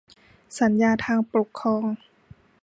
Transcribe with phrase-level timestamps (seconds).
[0.59, 1.85] สัญญาทางปกครอง